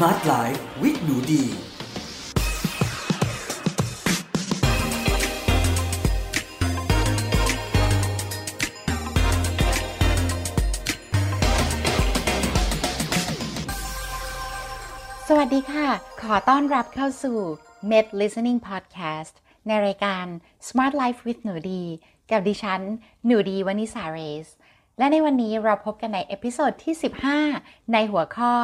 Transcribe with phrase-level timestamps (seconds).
[0.00, 1.44] Smart Life with หนูดี
[15.28, 15.88] สวัสดีค่ะ
[16.22, 17.38] ขอต้อนรับเข้าสู่
[17.90, 19.34] Med Listening Podcast
[19.66, 20.26] ในรายการ
[20.68, 21.82] Smart Life with หนูดี
[22.30, 22.80] กับดิฉัน
[23.26, 24.48] หนูดี วนิษาเรซ
[24.98, 26.94] และในวันนี้เราพบกันใน episode ที่
[27.44, 28.54] 15 ในหัวข้อ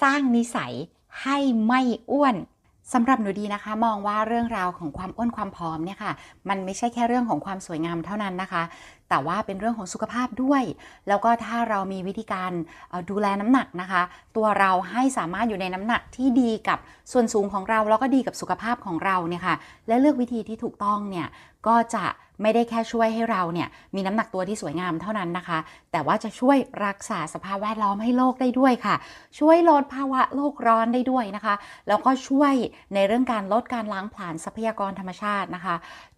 [0.00, 0.72] สร้างนิสัย
[1.22, 1.36] ให้
[1.66, 1.80] ไม่
[2.10, 2.36] อ้วน
[2.94, 6.12] สำหรับหนูดีนะคะ มองว่าเรื่องราวของความอ้วนความผอมเนี่ยค่ะ
[6.48, 8.62] มันไม่ใช่แค่เรื่องของความสวยงามเท่านั้นนะคะ
[9.08, 10.62] แต่ว่าเป็นเรื่องของสุขภาพด้วย
[11.08, 12.50] แล้วก็ถ้าเรามีวิธีการ
[13.10, 14.02] ดูแลน้ำหนักนะคะ
[14.36, 16.78] ตัวเราให้สามารถอยู่ในน้ำหนักที่ดีกับ
[17.12, 19.56] ส่วนสูงของเราแล้วก็ดีกับสุขภาพของเราเนี่ยค่ะ
[19.88, 21.26] และเลือกวิธีที่ถูกต้องเนี่ย
[21.66, 22.04] ก็จะ
[22.42, 25.58] ไม่ได้แค่ช่วยให้เราเนี่ยมีน้ำหนักตัวที่สวยงามเท่านั้นนะคะ
[25.92, 26.56] แต่ว่าจะช่วย
[26.86, 28.94] รักษาสภาพแวดล้อมให้โลกได้ด้วยค่ะ
[29.38, 31.54] ช่วยลดภาวะโลกร้อนได้ด้วยนะคะ
[31.88, 32.52] แล้วก็ช่วย
[32.94, 35.74] ในเรื่องการลดการล้างผลาญทรัพยากรธรรมชาตินะคะ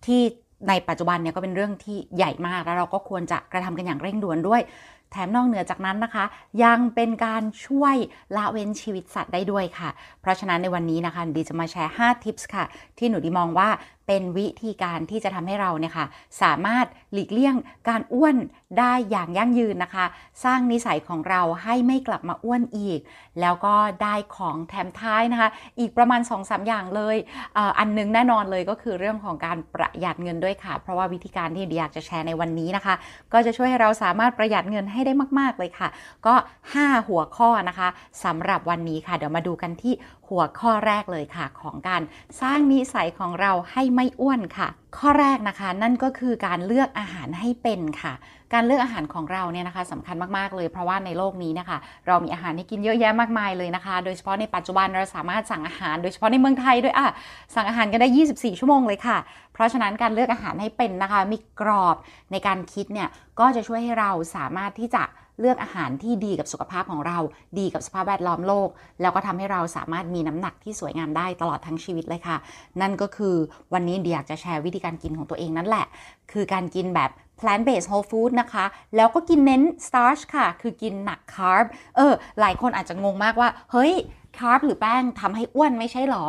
[0.07, 0.23] ที่
[0.69, 4.63] ในปัจจุบันเนี่ยก็เป็นเรื่องที่ใหญ่มาก แล้วเราก็ควรจะกระทำกันอย่างเร่งด่วนด้วย
[5.11, 6.25] แถมนอกเหนือจากนั้นนะคะ
[6.65, 7.97] ยังเป็นการช่วย
[8.37, 12.65] ละเว้นชีวิตสัตว์ได้ด้วยค่ะ เพราะฉะนั้นในวันนี้นะคะดีจะมาแชร์ 5 ทิปส์ค่ะ
[12.99, 13.69] ที่หนูดีมองว่า
[14.07, 16.07] เป็นวิธีการที่จะทำให้เราเนี่ยค่ะ
[16.43, 17.55] สามารถหลีกเลี่ยง
[17.89, 18.37] การอ้วน
[18.79, 20.05] ได้อย่างยั่งยืนนะคะ
[20.45, 23.01] สร้างนิสัยของเราให้ไม่กลับมาอ้วนอีก
[23.41, 27.17] แล้วก็ได้ของแถมท้ายนะคะ อีกประมาณ 2-3 อย่างเลย
[27.57, 32.95] ออันหนึงแน่นอนเลยก็คือเรื่องของการประหยัดเงินด้วยค่ะ เพราะว่าวิธีการที่ดีอยากจะแชร์ในวันนี้นะคะ
[33.33, 35.89] ก็จะช่วยให้เราสามารถประหยัดเงินให้ได้มาก ๆเลยค่ะ
[36.27, 36.35] ก็
[36.75, 37.89] 5 หัวข้อนะคะ
[38.25, 39.95] สำหรับวันนี้ค่ะ เดี๋ยวมาดูกันที่
[40.29, 42.03] หัวข้อแรกเลยค่ะ ของการ
[42.41, 48.13] สร้างนิสัยของเราให้ไม่อ้วนค่ะ ข้อแรกนะคะ นั่นก็คือการเลือกอาหารให้เป็นค่ะ
[48.55, 57.09] การเลือกอาหารของเราเนี่ยนะคะสำคัญมากๆเลย เพราะว่าในโลกนี้นะคะ เรามีอาหารให้กินเยอะแยะมากมายเลยนะคะ โดยเฉพาะในปัจจุบันเราสามารถสั่งอาหาร โดยเฉพาะในเมืองไทยด้วยอะ
[57.55, 59.19] สั่งอาหารกันได้ 24 ชั่วโมงเลยค่ะ
[59.53, 61.97] เพราะฉะนั้นการเลือกอาหารให้เป็นนะคะ มีกรอบ
[62.33, 63.09] ในการคิดเนี่ย
[63.41, 65.03] ก็จะช่วยให้เราสามารถที่จะ
[65.41, 67.19] เลือกอาหารที่ดีกับสุขภาพของเรา
[67.59, 68.69] ดีกับสภาพแวดล้อมโลก
[69.01, 72.37] แล้วก็ทำให้เราสามารถมีน้ำหนักที่สวยงามได้ตลอดทั้งชีวิตเลยค่ะ
[72.81, 73.37] นั่นก็คือ
[73.73, 75.87] วันนี้เดียอยากจะแชร์วิธีการกินของตัวเองนั่นแหละ
[76.33, 77.11] คือการกินแบบ
[77.41, 78.65] plant based whole food นะคะ
[78.97, 81.67] แล้วก็กินเน้น starch ค่ะ คือกินหนัก carb
[81.97, 83.93] เออ หลายคนอาจจะงงมากว่า เฮ้ย
[84.39, 86.25] carb หรือแป้งทำให้อ้วนไม่ใช่หรอ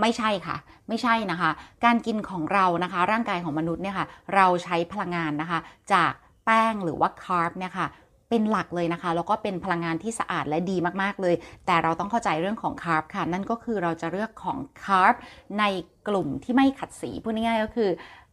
[0.00, 0.56] ไม่ใช่ค่ะ
[0.88, 1.50] ไม่ใช่นะคะ
[1.84, 5.58] การกินของเรานะคะ ร่างกายของมนุษย์เนี่ยค่ะ เราใช้พลังงานนะคะ
[5.92, 6.12] จาก
[6.44, 7.86] แป้งหรือว่า carb เนี่ยค่ะ
[8.28, 11.34] เป็นหลักเลยนะคะ แล้วก็เป็นพลังงานที่สะอาดและดีมากๆเลย
[11.66, 15.14] แต่เราต้องเข้าใจเรื่องของคาร์บค่ะ นั่นก็คือเราจะเลือกของคาร์บ
[15.58, 15.64] ใน
[16.08, 17.90] กลุ่มที่ไม่ขัดสีพูดง่ายๆก็คือ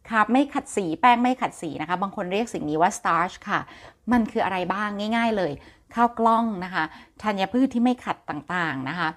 [0.08, 3.60] คาร์บไม่ขัดสีแป้งไม่ขัดสีนะคะ บางคนเรียกสิ่งนี้ว่า starch ค่ะ
[4.12, 5.52] มันคืออะไรบ้างง่าย ๆ เลย
[5.94, 6.84] ข้าวกล้องนะคะ
[7.22, 9.08] ธัญพืชที่ไม่ขัดต่างๆนะคะ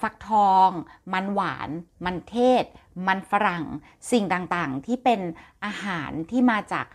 [0.00, 0.70] ฟักทอง
[1.12, 1.70] มันหวาน
[2.04, 2.64] มันเทศ
[3.08, 3.64] มันฝรั่ง
[4.10, 5.20] สิ่งต่างๆ ที่เป็น
[5.64, 6.86] อาหารที่มาจาก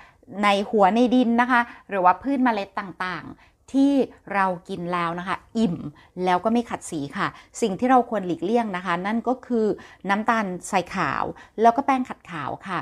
[0.44, 3.94] ในหัวในดินนะคะ หรือว่าพืชเมล็ดต่างๆ ที่
[4.34, 5.78] เรากินแล้วนะคะ อิ่ม
[6.26, 7.28] แล้วก็ไม่ขัดสีค่ะ
[7.62, 9.66] สิ่งที่เราควรหลีกเลี่ยงนะคะ นั่นก็คือ
[10.10, 11.24] น้ำตาลใส่ขาว
[11.62, 12.80] แล้วก็แป้งขัดขาวค่ะ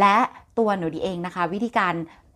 [0.00, 0.16] และ
[0.58, 1.94] ตัวหนูดีเองนะคะ วิธีการ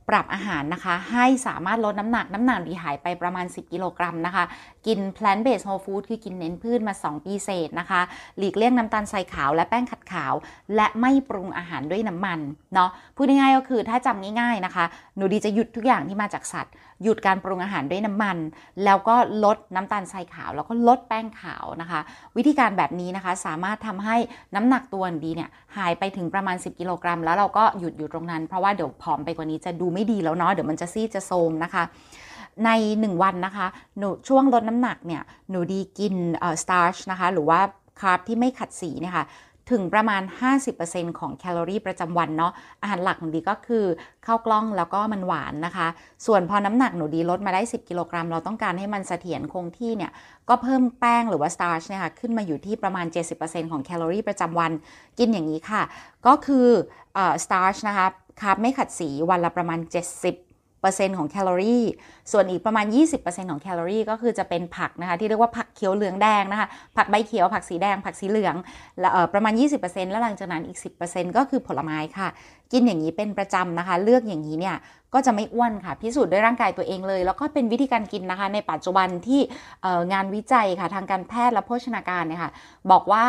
[0.08, 4.44] ปรับอาหารนะคะ ให้สามารถลดน้ำหนักน้ำหนักดีหายไปประมาณ 10 กิโลกรัมนะคะ
[4.86, 8.00] กิน plant based whole food คือกินเน้นพืชมา 2 ปีเศษนะคะ
[8.38, 10.32] หลีกเลี่ยงน้ำตาลทรายขาวและแป้งขัดขาว
[10.76, 12.38] และไม่ปรุงอาหารด้วยน้ำมัน
[12.74, 14.84] เนาะพูดง่ายๆก็คือถ้าจำง่ายๆนะคะ
[15.16, 18.36] หนูดีจะหยุดทุกอย่างที่มาจากสัตว์ หยุดการปรุงอาหารด้วยน้ำมัน
[18.84, 22.00] แล้วก็ลดน้ำตาลทรายขาว แล้วก็ลดแป้งขาวนะคะ
[22.36, 24.16] วิธีการแบบนี้นะคะสามารถทำให้
[24.54, 31.82] น้ำหนักตัวดีเนี่ยหายไปถึงประมาณ 10 กิโลกรัม แล้วเราก็หยุดอยู่ตรงนั้นเพราะว่าเดี๋ยวผอมไปกว่านี้จะดูไไม่ดีแล้วเนาะเดี๋ยวมันจะซีดจะโทรมนะคะ
[32.64, 33.66] ใน 1 วันนะคะ
[33.98, 37.60] หนูช่วงลดน้ำหนักเนี่ยหนูดีกินเอ่อ starch นะคะ หรือว่า
[38.00, 39.24] คาร์บที่ไม่ขัดสีเนี่ยค่ะ
[39.70, 40.22] ถึงประมาณ
[40.70, 43.84] 50%ของแคลอรี่ประจำวันเนาะ อาหารหลักหนูดีก็คือ
[44.26, 45.88] ข้าวกล้องแล้วก็มันหวานนะคะ
[46.26, 50.12] ส่วนพอน้ำหนักหนูดีลดมาได้ 10 กิโลกรัม เราต้องการให้มันเสถียรคงที่เนี่ย
[50.48, 53.06] ก็เพิ่มแป้งหรือว่า starch เนี่ยค่ะ ขึ้นมาอยู่ที่ประมาณ
[53.38, 54.72] 70%ของแคลอรี่ประจำวัน
[55.18, 55.82] กินอย่างนี้ค่ะ
[56.26, 56.66] ก็คือ
[57.14, 58.06] เอ่อ starch นะคะ
[58.40, 61.84] คาร์บไม่ขัดสีวันละประมาณ 70%ของแคลอรี่
[62.32, 62.86] ส่วนอีกประมาณ
[63.18, 68.54] 20%ของแคลอรี่ ก็คือจะเป็นผักนะคะ ที่เรียกว่าผักเขียวเหลืองแดงนะคะ ผักใบเขียว ผักสีแดง ผักสีเหลือง
[69.00, 69.52] แล้วเอ่อประมาณ
[69.82, 72.28] 20%แล้วหลังจากนั้นอีก 10%ก็คือผลไม้ค่ะ
[72.72, 74.76] กินอย่างนี้เป็นประจำนะคะ เลือกอย่างนี้เนี่ย
[75.14, 79.40] ก็จะไม่อ้วนค่ะ พิสูจน์ด้วยร่างกายตัวเองเลย แล้วก็เป็นวิธีการกินนะคะ ในปัจจุบันที่
[80.12, 82.50] งานวิจัยค่ะ ทางการแพทย์และโภชนาการเนี่ยค่ะ
[82.90, 83.24] บอกว่า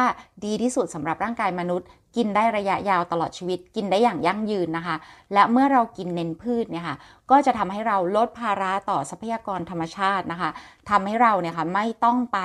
[0.45, 4.95] ดีที่สุดสำหรับร่างกายมนุษย์ กินได้ระยะยาวตลอดชีวิต กินได้อย่างยั่งยืนนะคะ
[5.33, 6.95] และเมื่อเรากินเน้นพืชเนี่ยค่ะ
[7.31, 10.49] ก็จะทำให้เราลดภาระต่อทรัพยากรธรรมชาตินะคะ
[10.89, 12.39] ทำให้เราเนี่ยค่ะไม่ต้องไป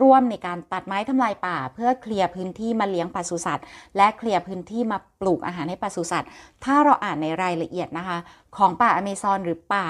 [0.00, 3.64] ร่วมในการตัดไม้ทำลายป่า เพื่อเคลียร์พื้นที่มาเลี้ยงปศุสัตว์
[3.96, 6.28] และเคลียร์พื้นที่มาปลูกอาหารให้ปศุสัตว์
[6.64, 8.18] ถ้าเราอ่านในรายละเอียดนะคะ
[8.56, 9.86] ของป่าอเมซอนหรือป่า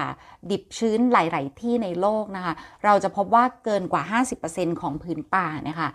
[0.51, 2.55] ดิบชื้นหลาย ๆ ที่ในโลกนะคะ
[2.85, 4.03] เราจะพบว่าเกินกว่า
[4.43, 5.91] 50%ของพื้นป่าเนี่ยค่ะ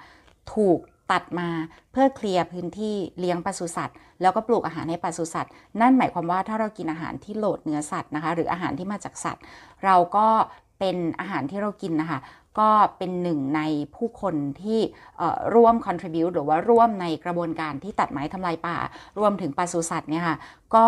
[0.54, 0.80] ถูก
[1.12, 1.50] ตัดมา
[1.92, 5.51] เพื่อเคลียร์พื้นที่เลี้ยงปศุสัตว์ แล้วก็ปลูกอาหารให้ปศุสัตว์
[5.81, 9.44] นั่นหมายความว่าถ้าเรากินอาหารที่โหลดเนื้อสัตว์นะคะ หรืออาหารที่มาจากสัตว์
[9.86, 10.27] เราก็
[10.80, 12.19] เป็นอาหารที่เรากินนะคะ
[12.59, 13.62] ก็เป็นหนึ่งใน
[13.95, 14.80] ผู้คนที่
[15.56, 18.77] ร่วม contribute หรือว่าร่วมในกระบวนการที่ตัดไม้ทำลายป่า
[19.19, 20.38] รวมถึงปศุสัตว์เนี่ยค่ะ
[20.75, 20.88] ก็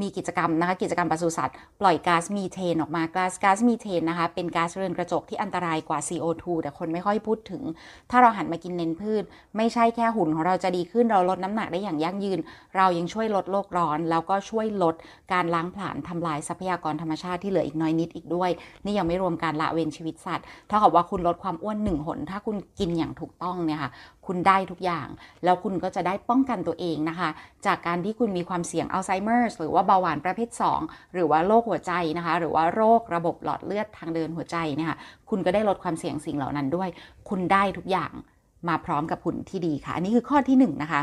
[0.00, 7.62] มีกิจกรรมนะคะ กิจกรรมปศุสัตว์ ปล่อยก๊าซมีเทนออกมาก๊าซก๊าซมีเทนนะคะ เป็นก๊าซเรือนกระจกที่อันตรายกว่า CO2 แต่คนไม่ค่อยพูดถึง
[8.10, 9.24] ถ้าเราหันมากินเน้นพืช
[9.56, 12.38] ไม่ใช่แค่หุ่นของเราจะดีขึ้นเราลดน้ำหนักได้อย่างยั่งยืน
[12.76, 14.94] เรายังช่วยลดโลกร้อน แล้วก็ช่วยลด
[15.32, 18.50] การล้างผลาญทำลายทรัพยากรธรรมชาติที่เหลืออีกน้อยนิดอีกด้วย
[18.84, 23.90] นี่ยังไม่รวมการละเว้นชีวิตสัตว์เท่ากับว่าคุณลดความอ้วนหนึ่งหน ถ้าคุณกินอย่างถูกต้องเนี่ยค่ะ
[24.26, 25.08] คุณได้ทุกอย่าง
[25.44, 27.28] แล้วคุณก็จะได้ป้องกันตัวเองนะคะ
[27.66, 30.50] จากการที่คุณมีความเสี่ยงอัลไซเมอร์หรือว่าเบาหวานประเภท
[30.82, 34.98] 2 หรือว่าโรคหัวใจนะคะ หรือว่าโรคระบบหลอดเลือดทางเดินหัวใจเนี่ยค่ะ
[35.30, 36.88] คุณก็ได้ลดความเสี่ยงสิ่งเหล่านั้นด้วย
[37.28, 38.12] คุณได้ทุกอย่าง
[38.68, 41.00] มาพร้อมกับหุ่นที่ดีค่ะ อันนี้คือข้อที่1นะคะ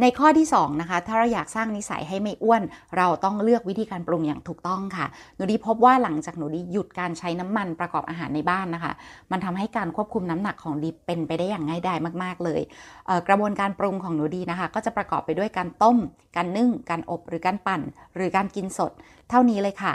[0.00, 2.62] ในข้อที่2นะคะถ้าเราอยากสร้างนิสัยให้ไม่อ้วน
[2.96, 5.06] เราต้องเลือกวิธีการปรุงอย่างถูกต้องค่ะ
[5.36, 8.92] หนูดีพบว่าหลังจากหนูดีหยุดการใช้น้ำมันประกอบอาหารในบ้านนะคะ
[9.30, 12.60] มันทำให้การควบคุมน้ำหนักของดีเป็นไปได้อย่างง่ายดายมาก ๆ เลย
[13.06, 15.98] เกระบวนการปรุงของหนูดีนะคะ ก็จะประกอบไปด้วยการต้ม
[16.36, 17.80] การนึ่ง การอบหรือการปั่น
[18.16, 18.92] หรือการกินสด
[19.30, 19.92] เท่านี้เลยค่ะ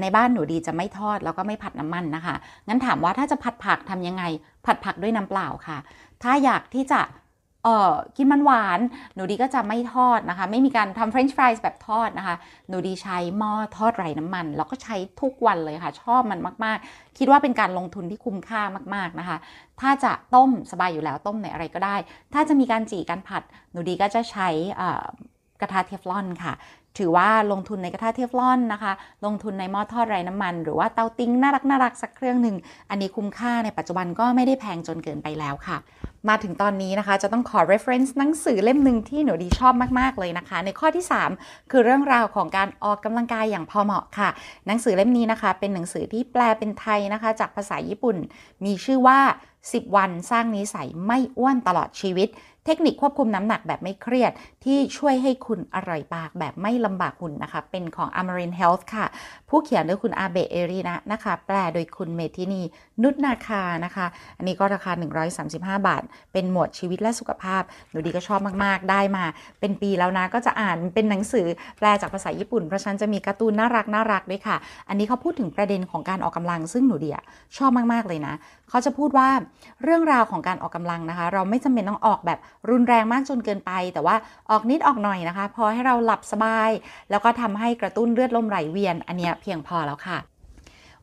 [0.00, 2.34] ในบ้านหนูดีจะไม่ทอดแล้วก็ไม่ผัดน้ำมันนะคะ
[2.68, 4.22] งั้นถามว่าถ้าจะผัดผักทำยังไง
[4.66, 5.78] ผัดผักด้วยน้ำเปล่าค่ะ
[6.22, 7.00] ถ้าอยากที่จะ
[7.64, 8.80] เออกินมันหวาน
[9.14, 12.36] หนูดีก็จะไม่ทอดนะคะ ไม่มีการทำเฟรนช์ฟรายส์แบบทอดนะคะ
[12.68, 18.62] หนูดีใช้หม้อทอดไร้น้ำมัน แล้วก็ใช้ทุกวันเลยค่ะ ชอบมันมาก ๆ คิดว่าเป็นการลงทุนที่คุ้มค่า
[18.94, 19.36] มาก ๆ นะคะ
[19.80, 21.96] ถ้าจะต้มสบายอยู่แล้วต้มในอะไรก็ได้
[22.34, 24.48] ถ้าจะมีการจี่การผัด หนูดีก็จะใช้
[25.60, 26.52] กระทะเทฟลอนค่ะ
[26.98, 28.92] ถือว่าลงทุนในกระทะเทฟลอนนะคะ
[29.24, 32.56] ลงทุนในหม้อทอดไร้น้ำมัน หรือว่าเตาติ้งน่ารักน่ารักสักเครื่องหนึ่ง
[32.90, 35.76] อันนี้คุ้มค่าในปัจจุบันก็ไม่ได้แพงจนเกินไปแล้วค่ะ
[36.28, 41.04] มาถึงตอนนี้นะคะ จะต้องขอ reference หนังสือเล่มหนึ่งที่หนูดีชอบมาก ๆ เลยนะคะ ในข้อที่
[41.38, 44.28] 3 คือเรื่องราวของการออกกำลังกายอย่างพอเหมาะค่ะ
[44.66, 48.16] หนังสือเล่มนี้นะคะ เป็นหนังสือที่แปลเป็นไทยนะคะ จากภาษาญี่ปุ่น
[48.64, 49.18] มีชื่อว่า
[49.62, 52.28] 10 วันสร้างนิสัยไม่อ้วนตลอดชีวิต
[52.70, 54.32] เทคนิคควบคุมน้ำหนักแบบไม่เครียด
[54.64, 59.06] ที่ช่วยให้คุณอร่อยปากแบบไม่ลำบากหุ่นนะคะ เป็นของ Amarin Health ค่ะ
[59.48, 62.62] ผู้เขียนโดยคุณอาเบะเอรีนะนะคะ แปลโดยคุณเมทินี
[63.02, 64.06] นุชนาคานะคะ
[64.38, 64.92] อันนี้ก็ราคา
[65.38, 69.24] 135 บาท เป็นหมวดชีวิตและสุขภาพ หนูดีก็ชอบมากๆ ได้มา
[69.60, 71.46] เป็นปีแล้วนะ ก็จะอ่านเป็นหนังสือ
[71.78, 74.56] แปลจากภาษาญี่ปุ่น เพราะฉันจะมีการ์ตูนน่ารักน่ารักด้วยค่ะ
[74.88, 77.10] อันนี้เขาพูดถึงประเด็นของการออกกำลัง ซึ่งหนูดี
[77.56, 78.34] ชอบมากๆเลยนะ
[78.70, 79.28] เขาจะพูดว่า
[79.84, 82.38] เรื่องราวของการออกกำลังนะคะ เราไม่จำเป็นต้องออกแบบ
[82.70, 84.16] รุนแรงมากจนเกินไป แต่ว่า
[84.50, 86.70] ออกนิดออกหน่อยนะคะ พอให้เราหลับสบาย
[87.10, 90.18] แล้วก็ทำให้กระตุ้นเลือดลมไหลเวียน อันนี้เพียงพอแล้วค่ะ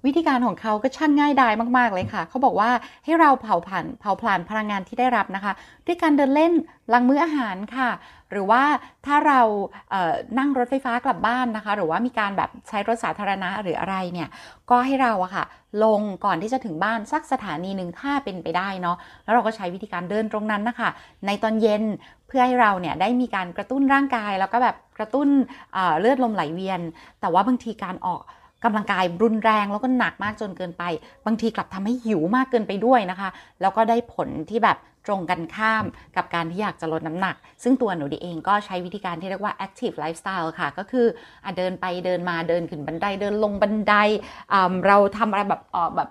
[0.05, 2.69] วิธีการของเขาก็ช่างง่ายดายมาก ๆ เลยค่ะ เขาบอกว่า
[3.05, 5.53] ให้เราเผาผ่านเผาผลาญพลังงานที่ได้รับนะคะ
[5.85, 6.53] ด้วยการเดินเล่น
[6.89, 7.89] หลังมื้ออาหารค่ะ
[8.31, 8.63] หรือว่า
[9.05, 9.41] ถ้าเรา
[9.89, 14.29] เนั่งรถไฟฟ้ากลับบ้านนะคะ หรือว่ามีการแบบใช้รถสาธารณะหรืออะไรเนี่ย
[14.69, 15.45] ก็ให้เราอะค่ะ
[15.83, 20.89] ลงก่อนที่จะถึงบ้านสักสถานีหนึ่งถ้าเป็นไปได้เนาะ แล้วเราก็ใช้วิธีการเดินตรงนั้นนะคะ
[21.25, 21.83] ในตอนเย็น
[22.27, 25.27] เพื่อให้เราเนี่ยได้มีการกระตุ้นร่างกายแล้วก็แบบกระตุ้น
[25.99, 26.81] เลือดลมไหลเวียน
[27.21, 28.21] แต่ว่าบางทีการออก
[28.65, 30.83] กำลังกายรุนแรงแล้วก็หนักมากจนเกินไป
[31.25, 33.29] บางทีกลับทำให้หิวมากเกินไปด้วยนะคะ
[33.61, 41.05] แล้วก็ได้ผลที่แบบตรงกันข้ามกับการที่อยากจะลดน้ำหนัก ซึ่งตัวหนูดีเองก็ใช้วิธีการที่เรียกว่า active lifestyle ค่ะ ก็คือ
[41.45, 43.93] อเดินไปเดินมาเดินขึ้นบันไดเดินลงบันได
[44.87, 46.09] เราทำอะไรแบบออแบบ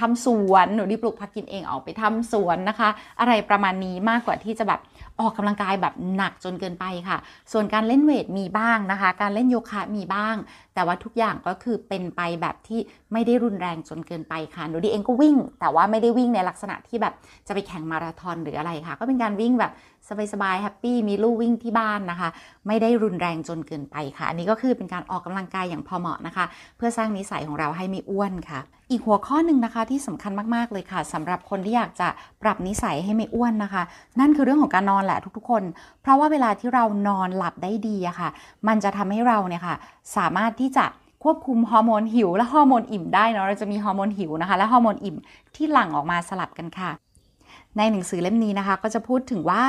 [0.00, 2.88] ทำสวนหนูดีปลูกผักกินเองออกไปทำสวนนะคะ
[3.20, 4.80] อะไรประมาณนี้มากกว่าที่จะแบบ
[5.20, 7.18] ออกกำลังกายแบบหนักจนเกินไปค่ะ
[7.52, 10.34] ส่วนการเล่นเวทมีบ้างนะคะ การเล่นโยคะมีบ้าง
[10.80, 12.80] แต่ว่าทุกอย่างก็คือเป็นไปแบบที่
[13.12, 17.14] ไม่ได้รุนแรงจนเกินไปค่ะหนูดีเองก็วิ่ง แต่ว่าไม่ได้วิ่งในลักษณะที่แบบ
[17.46, 19.72] จะไปแข่งมาราธอนหรืออะไรค่ะ ก็เป็นการวิ่งแบบ
[20.32, 22.28] สบายๆแฮปปี้มีลู่วิ่งที่บ้านนะคะ
[22.66, 26.44] ไม่ได้รุนแรงจนเกินไปค่ะ อันนี้ก็คือเป็นการออกกำลังกายอย่างพอเหมาะนะคะ
[26.76, 28.60] เพื่อสร้างนิสัยของเราให้ไม่อ้วนค่ะ
[28.90, 32.08] อีกหัวข้อหนึ่งนะคะที่สำคัญมากๆเลยค่ะสำหรับคนที่อยากจะ
[32.42, 33.82] ปรับนิสัยให้ไม่อ้วนนะคะ
[34.20, 35.62] นั่นคือเรื่องของการนอนแหละทุกๆคน
[36.02, 38.28] เพราะว่าเวลาที่เรานอนหลับได้ดีอะค่ะ
[38.68, 39.76] มันจะทำให้เราเนี่ยค่ะ
[40.16, 40.86] สามารถที่จะ
[41.24, 45.16] ควบคุมฮอร์โมนหิว และฮอร์โมนอิ่มได้เนาะเราจะมีฮอร์โมนหิวนะคะ และฮอร์โมนอิ่ม
[45.56, 46.90] ที่หลั่งออกมาสลับกันค่ะ
[47.76, 49.62] ในหนังสือเล่มนี้นะคะ ก็จะพูดถึงว่า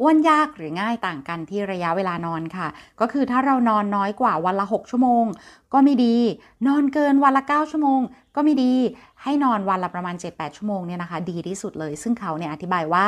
[0.00, 2.68] อ้วนยากหรือง่ายต่างกันที่ระยะเวลานอนค่ะ
[3.00, 5.24] ก็คือถ้าเรานอนน้อยกว่าวันละ 6 ชั่วโมง
[5.72, 6.16] ก็ไม่ดี
[6.66, 8.00] นอนเกินวันละ 9 ชั่วโมง
[8.34, 8.74] ก็ไม่ดี
[9.24, 13.06] ให้นอนวันละประมาณ 7-8 ชั่วโมงเนี่ยนะคะดีที่สุดเลย ซึ่งเขาเนี่ยอธิบายว่า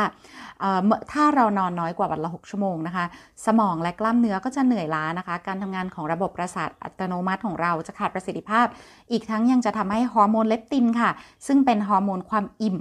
[1.12, 3.04] ถ้าเรานอนน้อยกว่าวันละ 6 ชั่วโมงนะคะ
[3.46, 8.66] สมองและกล้ามเนื้อก็จะเหนื่อยล้านะคะ การทำงานของระบบประสาทอัตโนมัติของเราจะขาดประสิทธิภาพ
[9.10, 11.10] อีกทั้งยังจะทำให้ฮอร์โมนเลปตินค่ะ
[11.46, 12.78] ซึ่งเป็นฮอร์โมนความอิ่ม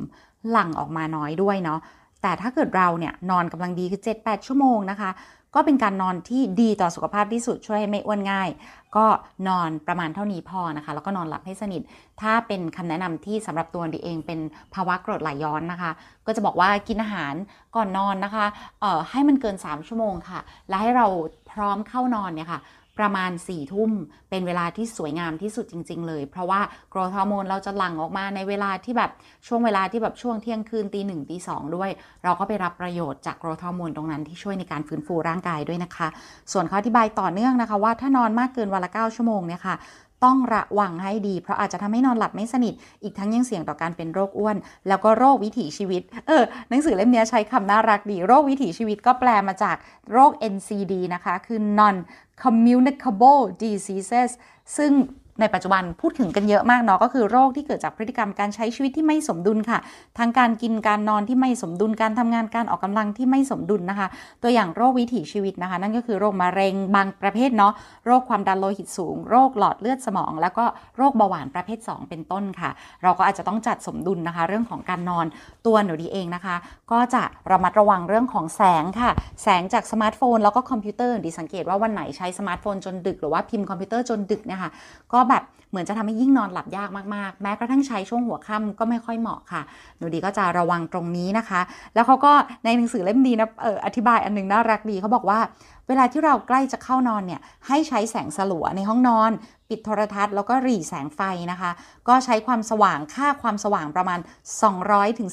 [0.49, 1.79] หลั่งออกมาน้อยด้วยเนาะ
[2.24, 5.12] แต่ถ้าเกิดเราเนี่ยนอนกำลังดีคือ 7-8 ชั่วโมงนะคะ
[5.56, 8.50] ก็เป็นการนอนที่ดีต่อสุขภาพที่สุดช่วยให้ไม่อ้วนง่าย
[8.96, 9.06] ก็
[9.48, 11.82] นอนประมาณเท่านี้พอนะคะ แล้วก็นอนหลับให้สนิท
[12.22, 14.39] ถ้าเป็นคำแนะนำที่สำหรับตัวดีเองเป็น
[14.74, 15.92] ภาวะกรดไหลย้อนนะคะ
[16.25, 17.34] ก็จะบอกว่ากินอาหาร
[17.75, 18.46] ก่อนนอนนะคะ
[18.82, 20.39] เอ่อให้มันเกิน 3 ชั่วโมงค่ะ
[20.70, 21.08] และให้เรา
[21.51, 22.60] พร้อมเข้านอนเนี่ยค่ะ
[23.00, 23.91] ประมาณ4ี่ทุ่ม
[24.29, 29.12] เป็นเวลาที่สวยงามที่สุดจริง ๆ เลย เพราะว่าโกรทฮอร์โมนเราจะหลั่งออกมาในเวลาที่แบบ
[29.47, 31.89] ช่วงเวลาที่แบบช่วงเที่ยงคืนตีหนึ่งตีสองด้วย
[32.23, 36.07] เราก็ไปรับประโยชน์จากโกรทฮอร์โมนตรงนั้นที่ช่วยในการฟื้นฟูร่างกายด้วยนะคะ
[36.51, 39.75] ส่วนเขาอธิบายต่อเนื่องนะคะ ว่าถ้านอนมากเกินวันละ9ชั่วโมงเนี่ยค่ะ
[40.24, 49.75] ต้องระวังให้ดี เพราะอาจจะทำให้นอนหลับไม่สนิท อีกทั้งยังเสี่ยงต่อการเป็นโรคอ้วน แล้วก็โรควิถีชีวิต เออ หนังสือเล่มนี้ใช้คำน่ารักดี โรควิถีชีวิตก็แปลมาจาก
[50.12, 51.96] โรค NCD นะคะ คือ non
[52.44, 54.30] communicable diseases
[54.77, 54.92] ซึ่ง
[55.39, 59.79] ในปัจจุบันพูดถึงกันเยอะมากเนาะก็คือโรคที่เกิดจากพฤติกรรมการใช้ชีวิตที่ไม่สมดุลค่ะ
[60.17, 64.07] ทั้งการกินการนอนที่ไม่สมดุลการทำงานการออกกำลังที่ไม่สมดุลนะคะ
[64.43, 67.73] ตัวอย่างโรควิถีชีวิตนะคะ นั่นก็คือโรคมะเร็งบางประเภทเนาะ
[68.05, 70.65] โรคความดันโลหิตสูง โรคหลอดเลือดสมอง แล้วก็
[70.97, 72.69] โรคเบาหวานประเภท 2 เป็นต้นค่ะ
[73.03, 75.25] เราก็อาจจะต้องจัดสมดุลนะคะ เรื่องของการนอน
[75.65, 76.55] ตัวหนูดีเองนะคะ
[76.91, 79.11] ก็จะระมัดระวังเรื่องของแสงค่ะ
[79.43, 84.71] แสงจากสมาร์ทโฟนแล้วก็คอมพิวเตอร์ดีสังเกตว่าวันไหนใช้สมาร์ทโฟนจนดึกหรือว่าพิมพ์คอมพิวเตอร์จนดึกเนี่ยค่ะ
[85.13, 89.62] ก็แบบเหมือนจะทำให้ยิ่งนอนหลับยากมากๆ แม้กระทั่งใช้ช่วงหัวค่ำก็ไม่ค่อยเหมาะค่ะ
[89.98, 91.62] หนูดีก็จะระวังตรงนี้นะคะ
[91.94, 92.34] แล้วเขาก็
[92.65, 95.39] ในหนังสือเล่มนี้นะอออธิบายอันนึงน่ารักดีเขาบอกว่า
[95.88, 99.32] เวลาที่เราใกล้จะเข้านอนเนี่ยให้ใช้แสงสลัวในห้องนอน
[99.70, 101.72] ปิดโทรทัศน์แล้วก็หรี่แสงไฟนะคะ
[102.08, 104.20] ก็ใช้ความสว่างค่าความสว่างประมาณ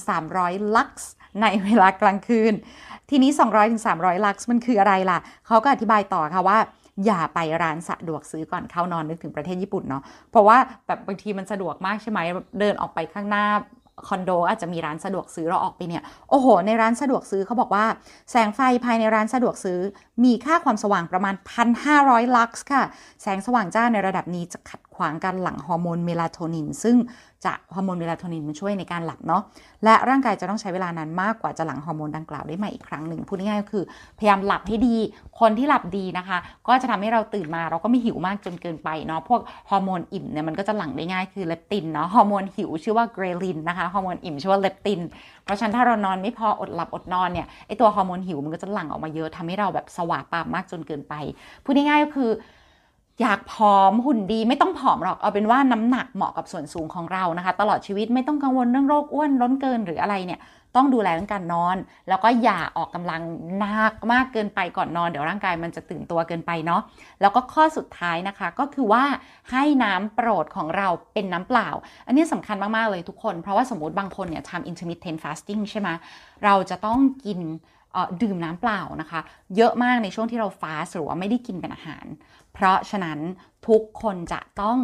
[0.01, 1.11] 200-300 ลักซ์
[1.43, 2.53] ในเวลากลางคืน
[3.11, 3.31] ทีนี้
[3.79, 6.59] 200-300 ลักซ์มันคืออะไรล่ะเขาก็อธิบายต่อค่ะว่า
[7.07, 12.19] อย่าไปร้านสะดวกซื้อก่อนเข้านอนนึกถึงประเทศญี่ปุ่นเนาะเพราะว่าแบบบางทีมันสะดวกมากใช่ไหม
[12.61, 13.47] เดินออกไปข้างหน้า
[14.09, 17.85] คอนโดอาจจะมีร้านสะดวกซื้อเราออกไปเนี่ยโอ้โห ในร้านสะดวกซื้อเขาบอกว่า
[18.31, 19.79] แสงไฟภายในร้านสะดวกซื้อ
[20.25, 21.35] มีค่าความสว่างประมาณ
[21.87, 22.83] 1,500 ลักซ์ค่ะ
[23.23, 26.97] แสงสว่างจ้าในระดับนี้จะขัดขวางการหลั่งฮอร์โมนเมลาโทนิน ซึ่ง
[27.45, 29.43] จะฮอร์โมนเมลาโทนินมันช่วยในการหลับเนาะ
[29.85, 33.85] และร่างกายจะต้องใช้เวลานานมากกว่าจะหลั่งฮอร์โมนดังกล่าวได้ใหม่อีกครั้งหนึ่ง พูดง่ายๆก็คือ
[34.19, 34.97] พยายามหลับให้ดี
[35.41, 39.41] คนที่หลับดีนะคะ ก็จะทำให้เราตื่นมาเราก็ไม่หิวมากจนเกินไปเนาะ พวก
[39.71, 45.01] ฮอร์โมนอิ่มเนี่ยมันก็จะหลั่งได้ง่ายคือเลปตินเนาะ ฮอร์โมนหิวชื่อว่าเกรลินนะคะ ฮอร์โมนอิ่มชื่อว่าเลปติน
[45.45, 51.15] เพราะฉะนั้นถ้าเรานอนไม่พออดหลับอดนอนเนี่ย ไอตัวฮอร์โมนหิวมันก็จะหลั่งออกมาเยอะทำให้เราแบบสว่างปามมากจนเกินไป
[51.65, 52.31] พูดง่ายๆก็คือ
[53.21, 60.41] อยากผอมหุ่นดีไม่ต้องผอมหรอกเอาเป็นว่าน้ำหนักเหมาะกับส่วนสูงของเรานะคะ ตลอดชีวิตไม่ต้องกังวลเรื่องโรคอ้วนล้นเกินหรืออะไรเนี่ย
[60.77, 61.77] ต้องดูแลเรื่องการนอน
[62.09, 63.23] แล้วก็อย่าออกกำลัง
[63.59, 66.83] หนักมากเกินไปก่อนนอน เดี๋ยวร่างกายมันจะตื่นตัวเกินไปเนาะ
[67.21, 69.05] แล้วก็ข้อสุดท้ายนะคะ ก็คือว่า
[69.51, 71.69] ให้น้ำโปรดของเราเป็นน้ำเปล่า
[72.07, 75.89] อันนี้สำคัญมาก ๆ เลยทุกคน เพราะว่าสมมติบางคนเนี่ยทำ intermittent fasting ใช่ไหม
[76.45, 77.41] เราจะต้องกิน
[78.23, 79.21] ดื่มน้ำเปล่านะคะ
[79.57, 82.07] เยอะมากในช่วงที่เราฟาสหรือว่าไม่ได้กินเป็นอาหาร
[82.55, 83.19] เพราะฉะนั้น
[83.69, 84.79] ทุกคนจะต้อง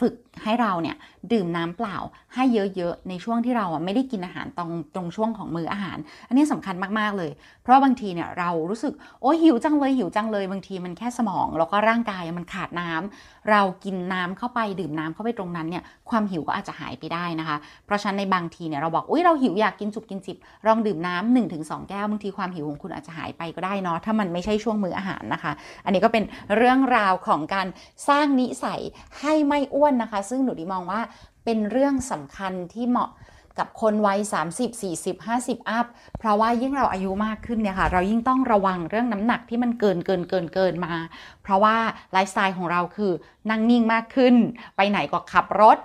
[0.00, 0.96] ฝึกให้เราเนี่ย
[1.32, 1.96] ดื่มน้ำเปล่า
[2.34, 2.44] ให้
[2.76, 7.30] เยอะๆ ในช่วงที่เราอะไม่ได้กินอาหารตรงตรงช่วงของมืออาหาร อันนี้สำคัญมากๆเลย
[7.62, 20.36] เพราะบางทีเนี่ยเรารู้สึกโอ้หิวจังเลยหิวจังเลยบางทีมันแค่สมอง แล้วก็ร่างกายมันขาดน้ำ เรากินน้ำเข้าไปดื่มน้ำเข้าไปตรงนั้นเนี่ยความหิวก็อาจจะหายไปได้นะคะ เพราะฉะนั้นในบางทีเนี่ยเราบอกอุ้ยเราหิวอยากกินจุบกินจิบ
[20.66, 25.52] ลองดื่มน้ำ1นถึงสแก้วบางทีความหิวของคุณอาจจะหายไปก็ได้เนาะถ้ามันไม่ใช่ช่วงมื้ออาหารนะคะ
[25.84, 26.24] อันนี้ก็เป็น
[26.56, 27.66] เรื่องราวของการ
[28.08, 28.80] สร้างนิสัย
[29.20, 31.00] ให้ไม่อ้วนนะคะ ซึ่งหนูดีมองว่า
[31.44, 33.10] เป็นเรื่องสำคัญที่เหมาะ
[33.58, 34.18] กับคนวัย
[34.52, 35.86] 30 40 50 อัพ
[36.18, 40.94] เพราะว่ายิ่งเราอายุมากขึ้นเนี่ยค่ะ เรายิ่งต้องระวังเรื่องน้ำหนักที่มันเกินเกินเกินเกินมา
[41.42, 41.76] เพราะว่า
[42.12, 43.12] ไลฟ์สไตล์ของเราคือ
[43.50, 44.34] นั่งนิ่งมากขึ้น
[44.76, 45.78] ไปไหนก็ขับรถ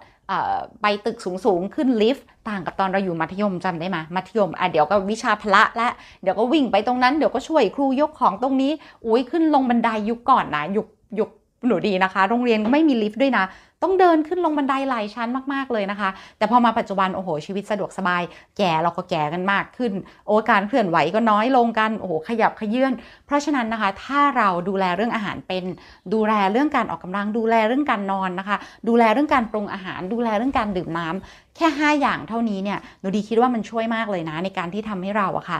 [0.81, 5.87] ไปตึกสูงสูงขึ้นลิฟต์ต่างกับตอนเราอยู่มัธยมจำได้ไหมมัธยมอะเดี๋ยวก็วิชาพละและ
[6.21, 8.71] เดี๋ยวก็วิ่งไปตรงนั้นเดี๋ยวก็ช่วยครูยกของตรงนี้
[9.05, 10.87] อุ้ยขึ้นลงบันไดยุคก่อนนะยุค
[11.19, 11.29] ยุค
[11.67, 13.45] หนูดีนะคะ โรงเรียนไม่มีลิฟต์ด้วยนะ
[13.83, 18.21] ต้องเดินขึ้นลงบันไดหลายชั้นมากๆเลยนะคะ แต่พอมาปัจจุบันโอ้โหชีวิตสะดวกสบาย
[18.57, 19.93] แก่เราก็แก่กันมากขึ้น
[20.27, 22.91] โอ้การเคลื่อนไหวก็น้อยลงกันโอ้โหขยับขยื่น
[23.25, 25.65] เพราะฉะนั้นนะคะ ถ้าเราดูแลเรื่องอาหารเป็น
[26.13, 28.57] ดูแลเรื่องการออกกำลังดูแลเรื่องการนอนนะคะ
[28.87, 35.59] ดูแลเรื่องการปรุงอาหาร ดูแลเรื่องการดื่มน้ำแค่ 5 อย่างเท่านี้เนี่ยหนูดีคิดว่ามันช่วยมากเลยนะ ในการที่ทำให้เราอะค่ะ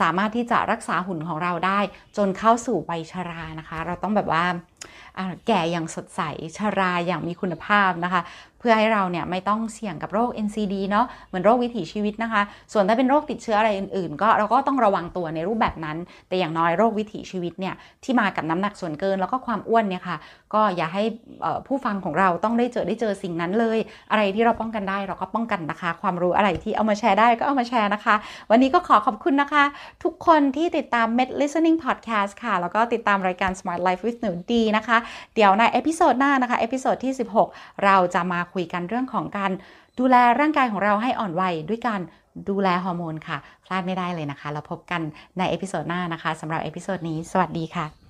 [0.00, 1.80] สามารถที่จะรักษาหุ่นของเราได้
[2.16, 4.44] จนเข้าสู่วัยชรานะคะ เราต้องแบบว่า
[5.46, 6.20] แก่อย่างสดใส
[6.56, 8.22] ชราอย่างมีคุณภาพนะคะ
[8.58, 15.96] เพื่อให้เราเนี่ยไม่ต้องเสี่ยงกับโรค NCD เนาะเหมือนโรควิถีชีวิตนะคะ ส่วนถ้าเป็นโรคติดเชื้ออะไรอื่นๆ ก็เราก็ต้องระวังตัวในรูปแบบนั้น
[16.28, 17.74] แต่อย่างน้อยโรควิถีชีวิตเนี่ย
[18.04, 20.16] ที่มากับน้ำหนักส่วนเกินแล้วก็ความอ้วนเนี่ยค่ะ
[20.54, 21.04] ก็อย่าให้
[21.66, 23.78] ผู้ฟังของเราต้องได้เจอได้เจอสิ่งนั้นเลย
[24.10, 28.14] อะไรที่เราป้องกันได้เราก็ป้องกันนะคะ ความรู้อะไรที่เอามาแชร์ได้ก็เอามาแชร์นะคะ
[28.50, 29.64] วันนี้ก็ขอขอบคุณนะคะ
[30.04, 34.96] ทุกคนที่ติดตาม Med Listening Podcast ค่ะ แล้วก็ติดตามรายการ Smart Life with หนูดีนะคะ
[35.34, 37.12] เดี๋ยวใน episode หน้านะคะ episode ที่
[37.48, 39.50] 16 เราจะมาคุยกันเรื่องของการ
[39.98, 42.00] ดูแลร่างกายของเราให้อ่อนวัยด้วยการ
[42.48, 45.00] ดูแลฮอร์โมนค่ะ พลาดไม่ได้เลยนะคะ เราพบกัน
[45.38, 48.07] ใน episode หน้านะคะสำหรับ episode นี้ สวัสดีค่ะ